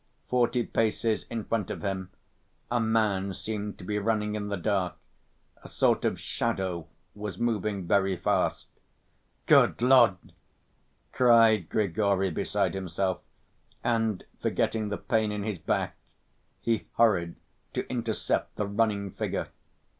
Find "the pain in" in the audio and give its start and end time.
14.89-15.43